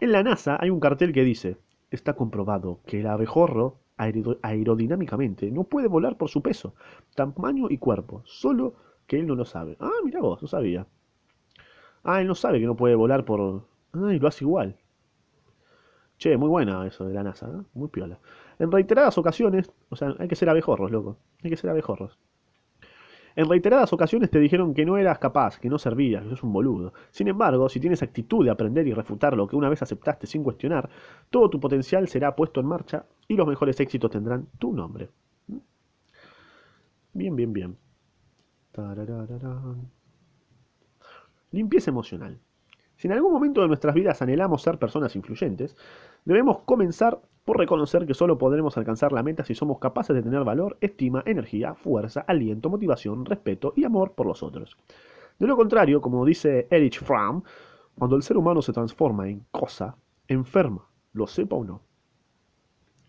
[0.00, 1.58] En la NASA hay un cartel que dice,
[1.90, 3.76] está comprobado que el abejorro
[4.42, 6.74] aerodinámicamente, no puede volar por su peso,
[7.14, 8.74] tamaño y cuerpo, solo
[9.06, 9.76] que él no lo sabe.
[9.80, 10.86] Ah, mira vos, no sabía.
[12.04, 13.62] Ah, él no sabe que no puede volar por...
[13.92, 14.76] Ah, y lo hace igual.
[16.18, 17.64] Che, muy buena eso de la NASA, ¿no?
[17.74, 18.18] Muy piola.
[18.58, 21.16] En reiteradas ocasiones, o sea, hay que ser abejorros, loco.
[21.42, 22.18] Hay que ser abejorros.
[23.36, 26.52] En reiteradas ocasiones te dijeron que no eras capaz, que no servías, que sos un
[26.52, 26.92] boludo.
[27.10, 30.42] Sin embargo, si tienes actitud de aprender y refutar lo que una vez aceptaste sin
[30.42, 30.88] cuestionar,
[31.30, 35.10] todo tu potencial será puesto en marcha y los mejores éxitos tendrán tu nombre.
[37.12, 37.76] Bien, bien, bien.
[41.52, 42.38] Limpieza emocional.
[42.96, 45.76] Si en algún momento de nuestras vidas anhelamos ser personas influyentes,
[46.24, 50.44] debemos comenzar por reconocer que solo podremos alcanzar la meta si somos capaces de tener
[50.44, 54.76] valor, estima, energía, fuerza, aliento, motivación, respeto y amor por los otros.
[55.38, 57.42] De lo contrario, como dice Erich Fromm,
[57.98, 59.96] cuando el ser humano se transforma en cosa,
[60.28, 61.82] enferma, lo sepa o no.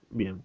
[0.09, 0.43] Bien,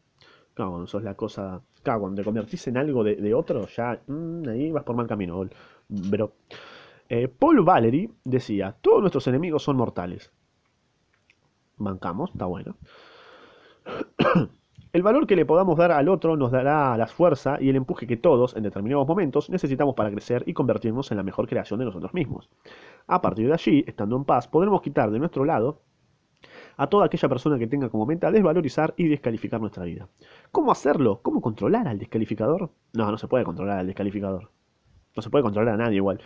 [0.54, 4.48] claro, cuando sos la cosa, claro, cuando te convertís en algo de, otro, ya mm,
[4.48, 5.48] ahí vas por mal camino.
[6.10, 6.34] Pero
[7.08, 10.32] eh, Paul Valery decía, todos nuestros enemigos son mortales.
[11.76, 12.76] Bancamos, está bueno.
[14.92, 18.06] El valor que le podamos dar al otro nos dará la fuerza y el empuje
[18.06, 21.84] que todos, en determinados momentos, necesitamos para crecer y convertirnos en la mejor creación de
[21.84, 22.48] nosotros mismos.
[23.06, 25.82] A partir de allí, estando en paz, podremos quitar de nuestro lado
[26.78, 30.08] a toda aquella persona que tenga como meta desvalorizar y descalificar nuestra vida.
[30.50, 31.20] ¿Cómo hacerlo?
[31.22, 32.70] ¿Cómo controlar al descalificador?
[32.94, 34.50] No, no se puede controlar al descalificador.
[35.14, 36.22] No se puede controlar a nadie igual.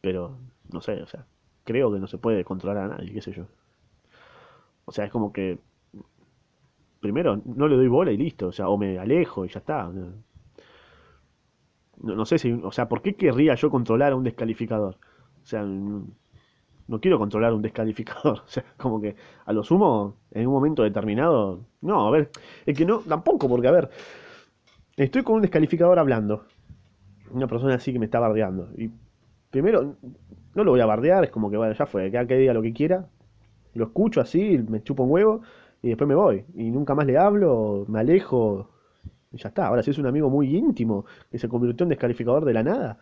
[0.00, 0.38] Pero,
[0.72, 1.26] no sé, o sea,
[1.64, 3.46] creo que no se puede controlar a nadie, qué sé yo.
[4.84, 5.58] O sea, es como que
[7.04, 9.90] primero no le doy bola y listo, o sea, o me alejo y ya está.
[11.98, 14.96] No, sé si, o sea, ¿por qué querría yo controlar a un descalificador?
[15.42, 20.46] O sea, no, quiero controlar un descalificador, o sea, como que a lo sumo, en
[20.46, 22.30] un momento determinado, no, a ver,
[22.64, 23.90] es que no, tampoco, porque a ver,
[24.96, 26.46] estoy con un descalificador hablando,
[27.30, 28.90] una persona así que me está bardeando, y
[29.50, 29.96] primero,
[30.54, 32.72] no lo voy a bardear, es como que, bueno, ya fue, que diga lo que
[32.72, 33.08] quiera,
[33.74, 35.42] lo escucho así, me chupo un huevo,
[35.82, 36.44] y después me voy.
[36.54, 38.70] Y nunca más le hablo, me alejo
[39.32, 39.66] y ya está.
[39.66, 42.98] Ahora, si es un amigo muy íntimo que se convirtió en descalificador de la nada,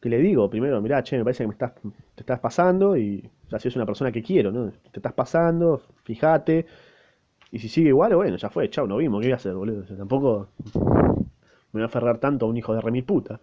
[0.00, 1.72] que le digo primero, mirá, che, me parece que me estás,
[2.14, 4.70] te estás pasando y ya si es una persona que quiero, ¿no?
[4.70, 6.66] Te estás pasando, fíjate.
[7.50, 9.82] Y si sigue igual, bueno, ya fue, chao, no vimos, ¿qué voy a hacer, boludo?
[9.96, 13.40] tampoco me voy a aferrar tanto a un hijo de remil puta.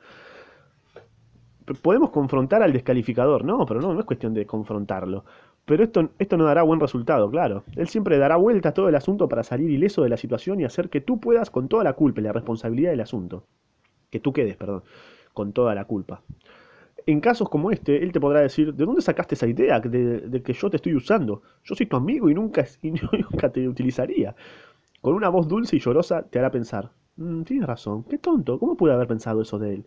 [1.81, 5.25] Podemos confrontar al descalificador, no, pero no, no es cuestión de confrontarlo.
[5.65, 7.63] Pero esto, esto no dará buen resultado, claro.
[7.75, 10.89] Él siempre dará vueltas todo el asunto para salir ileso de la situación y hacer
[10.89, 13.45] que tú puedas con toda la culpa y la responsabilidad del asunto.
[14.09, 14.83] Que tú quedes, perdón,
[15.33, 16.23] con toda la culpa.
[17.05, 20.53] En casos como este, él te podrá decir, ¿de dónde sacaste esa idea de, que
[20.53, 21.41] yo te estoy usando?
[21.63, 24.35] Yo soy tu amigo y nunca, y nunca te utilizaría.
[25.01, 28.75] Con una voz dulce y llorosa te hará pensar, mm, tienes razón, qué tonto, ¿cómo
[28.75, 29.85] pude haber pensado eso de él?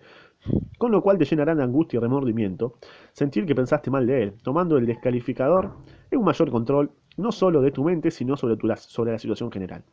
[0.79, 2.75] con lo cual te llenarán de angustia y remordimiento
[3.13, 5.71] sentir que pensaste mal de él, tomando el descalificador
[6.11, 9.53] en un mayor control no solo de tu mente, sino sobre, tu, sobre la situación
[9.53, 9.85] general.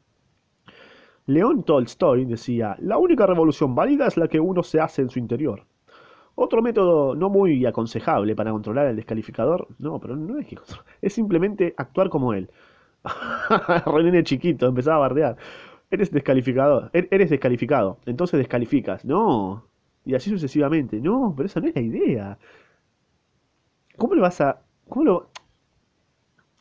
[1.25, 5.19] León Tolstoy decía, la única revolución válida es la que uno se hace en su
[5.19, 5.65] interior.
[6.34, 10.58] Otro método no muy aconsejable para controlar el descalificador, no, pero no es que
[11.02, 12.49] es simplemente actuar como él.
[13.86, 15.38] René chiquito, empezaba a bardear.
[15.91, 19.06] Eres descalificador, er-, eres descalificado, entonces descalificas.
[19.06, 19.65] No,
[20.06, 20.99] y así sucesivamente.
[21.02, 22.38] No, pero esa no es la idea.
[23.97, 24.62] ¿Cómo le vas a...
[24.88, 25.30] ¿Cómo lo...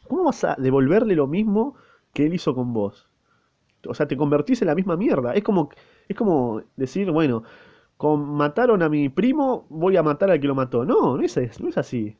[0.08, 1.74] ¿Cómo vas a devolverle lo mismo
[2.12, 3.08] que él hizo con vos?
[3.86, 5.34] O sea, te convertís en la misma mierda.
[5.34, 5.70] Es como,
[6.08, 7.44] es como decir, bueno,
[7.96, 10.84] con mataron a mi primo, voy a matar al que lo mató.
[10.84, 12.16] No, no es, no es así.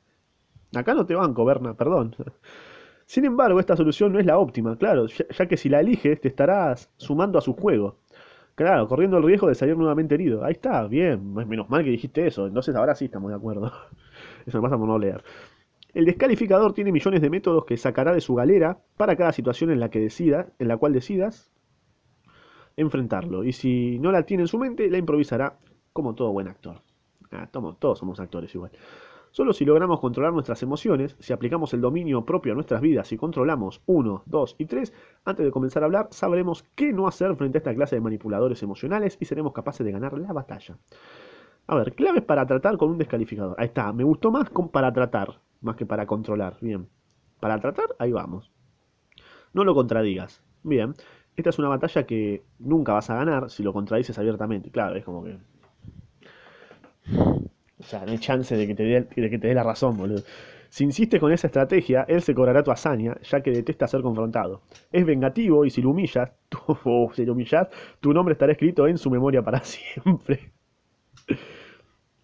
[0.75, 2.15] Acá no te banco, Berna, perdón.
[3.09, 6.29] Sin embargo, esta solución no es la óptima, claro, ya que si la eliges te
[6.29, 7.97] estarás sumando a su juego.
[8.55, 10.45] Claro, corriendo el riesgo de salir nuevamente herido.
[10.45, 11.33] Ahí está, bien.
[11.33, 12.47] Menos mal que dijiste eso.
[12.47, 13.73] Entonces ahora sí estamos de acuerdo.
[14.47, 15.25] Eso me pasa por no leer.
[15.95, 19.81] El descalificador tiene millones de métodos que sacará de su galera para cada situación en
[19.81, 21.51] la que decida, en la cual decidas
[22.77, 23.43] enfrentarlo.
[23.43, 25.57] Y si no la tiene en su mente, la improvisará
[25.95, 26.83] como todo buen actor.
[27.33, 28.73] Ah, todos somos actores igual.
[29.31, 33.17] Solo si logramos controlar nuestras emociones, si aplicamos el dominio propio a nuestras vidas y
[33.17, 34.93] controlamos 1, 2 y 3,
[35.25, 38.63] antes de comenzar a hablar, sabremos qué no hacer frente a esta clase de manipuladores
[38.63, 40.79] emocionales y seremos capaces de ganar la batalla.
[41.67, 43.55] A ver, claves para tratar con un descalificador.
[43.59, 46.57] Ahí está, me gustó más con para tratar, más que para controlar.
[46.61, 46.89] Bien.
[47.41, 48.51] Para tratar, ahí vamos.
[49.53, 50.43] No lo contradigas.
[50.63, 50.95] Bien.
[51.37, 54.71] Esta es una batalla que nunca vas a ganar si lo contradices abiertamente.
[54.71, 55.39] Claro, es como que
[57.81, 60.23] o sea, no hay chance de que te dé, que te dé la razón, boludo.
[60.71, 64.61] Si insistes con esa estrategia, él se cobrará tu hazaña, ya que detesta ser confrontado.
[64.93, 66.31] Es vengativo y si lo humillas,
[67.15, 67.69] si lo humillas,
[68.01, 70.53] tu nombre estará escrito en su memoria para siempre.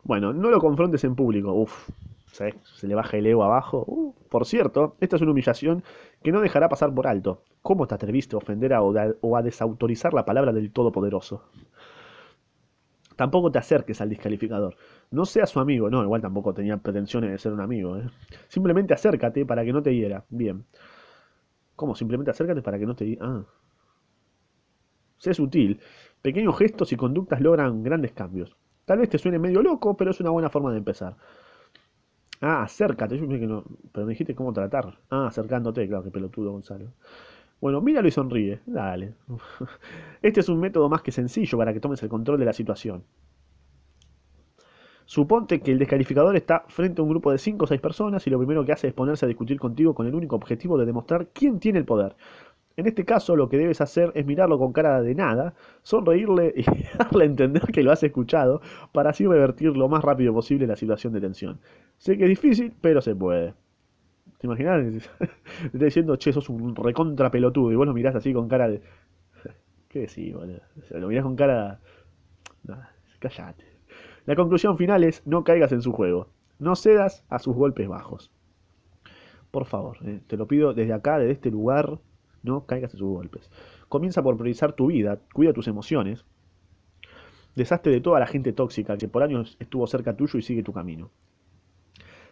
[0.02, 1.54] Bueno, no lo confrontes en público.
[1.54, 1.88] Uf,
[2.32, 2.56] ¿sabes?
[2.62, 3.84] se le baja el ego abajo.
[3.86, 5.82] Uh, por cierto, esta es una humillación
[6.22, 7.42] que no dejará pasar por alto.
[7.62, 11.44] ¿Cómo te atreviste a ofender a, o a desautorizar la palabra del Todopoderoso?
[13.16, 14.76] Tampoco te acerques al descalificador.
[15.10, 15.88] No seas su amigo.
[15.90, 17.96] No, igual tampoco tenía pretensiones de ser un amigo.
[17.96, 18.08] ¿eh?
[18.48, 20.24] Simplemente acércate para que no te hiera.
[20.28, 20.64] Bien.
[21.76, 21.94] ¿Cómo?
[21.94, 23.26] Simplemente acércate para que no te hiera.
[23.26, 23.44] Ah.
[25.18, 25.80] Sé sutil.
[26.22, 28.56] Pequeños gestos y conductas logran grandes cambios.
[28.84, 31.16] Tal vez te suene medio loco, pero es una buena forma de empezar.
[32.40, 33.16] Ah, acércate.
[33.18, 33.64] No.
[33.92, 34.98] Pero me dijiste cómo tratar.
[35.10, 36.92] Ah, acercándote, claro, que pelotudo, Gonzalo.
[37.60, 38.60] Bueno, míralo y sonríe.
[38.66, 39.14] Dale.
[40.22, 43.04] Este es un método más que sencillo para que tomes el control de la situación.
[45.06, 48.30] Suponte que el descalificador está frente a un grupo de 5 o 6 personas y
[48.30, 51.28] lo primero que hace es ponerse a discutir contigo con el único objetivo de demostrar
[51.32, 52.16] quién tiene el poder.
[52.76, 56.64] En este caso lo que debes hacer es mirarlo con cara de nada, sonreírle y
[56.98, 58.62] darle a entender que lo has escuchado
[58.92, 61.60] para así revertir lo más rápido posible la situación de tensión.
[61.98, 63.54] Sé que es difícil, pero se puede.
[64.44, 65.08] ¿Te imaginas?
[65.18, 65.26] Te
[65.72, 68.82] está diciendo, che, sos un recontra pelotudo y vos lo mirás así con cara de...
[69.88, 70.60] ¿Qué decís, boludo?
[70.90, 71.80] Lo mirás con cara...
[73.20, 73.64] Callate.
[74.26, 76.28] La conclusión final es, no caigas en su juego.
[76.58, 78.30] No cedas a sus golpes bajos.
[79.50, 81.98] Por favor, eh, te lo pido desde acá, desde este lugar,
[82.42, 83.50] no caigas en sus golpes.
[83.88, 86.26] Comienza por priorizar tu vida, cuida tus emociones.
[87.54, 90.74] Deshazte de toda la gente tóxica que por años estuvo cerca tuyo y sigue tu
[90.74, 91.10] camino.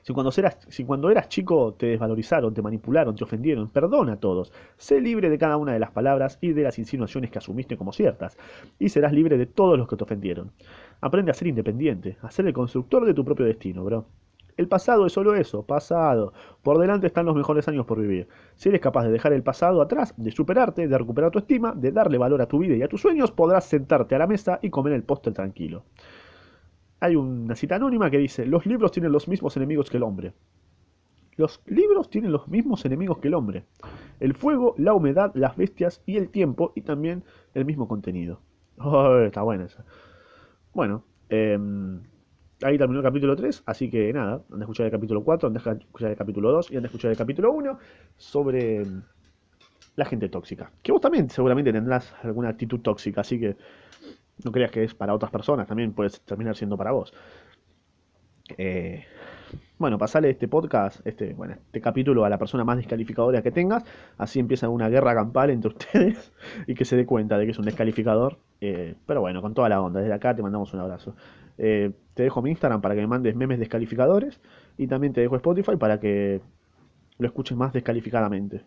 [0.03, 4.53] Si cuando, eras, chico te desvalorizaron, te manipularon, te ofendieron, perdona a todos.
[4.77, 7.93] Sé libre de cada una de las palabras y de las insinuaciones que asumiste como
[7.93, 8.37] ciertas.
[8.81, 10.51] Y serás libre de todos los que te ofendieron.
[11.01, 14.07] Aprende a ser independiente, a ser el constructor de tu propio destino, bro.
[14.57, 16.35] El pasado es solo eso, pasado.
[16.63, 18.29] Por delante están los mejores años por vivir.
[18.57, 21.91] Si eres capaz de dejar el pasado atrás, de superarte, de recuperar tu estima, de
[21.91, 24.69] darle valor a tu vida y a tus sueños, podrás sentarte a la mesa y
[24.69, 25.85] comer el postre tranquilo.
[27.03, 30.35] Hay una cita anónima que dice, los libros tienen los mismos enemigos que el hombre.
[31.37, 33.65] Los libros tienen los mismos enemigos que el hombre.
[34.21, 38.41] El fuego, la humedad, las bestias y el tiempo y también el mismo contenido.
[38.79, 39.85] Oh, está buena esa.
[40.73, 41.59] Bueno, eh,
[42.63, 45.55] ahí terminó el capítulo 3, así que nada, han de escuchar el capítulo 4, han
[45.55, 47.79] de escuchar el capítulo 2 y han de escuchar el capítulo 1
[48.17, 48.87] sobre
[49.97, 50.71] la gente tóxica.
[50.83, 53.57] Que vos también seguramente tendrás alguna actitud tóxica, así que
[54.45, 57.13] no creas que es para otras personas, también puede terminar siendo para vos.
[58.59, 59.05] Eh,
[59.79, 63.85] bueno, pasale este podcast, este, bueno, este capítulo a la persona más descalificadora que tengas,
[64.17, 66.33] así empieza una guerra campal entre ustedes
[66.67, 68.39] y que se dé cuenta de que es un descalificador.
[68.61, 71.17] Eh, pero bueno, con toda la onda, desde acá te mandamos un abrazo.
[71.59, 74.41] Eh, te dejo mi Instagram para que me mandes memes descalificadores
[74.79, 76.41] y también te dejo Spotify para que
[77.19, 78.63] lo escuches más descalificadamente.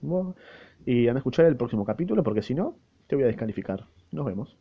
[0.86, 2.76] Y anda a escuchar el próximo capítulo porque si no,
[3.08, 3.86] te voy a descalificar.
[4.12, 4.58] Nos vemos.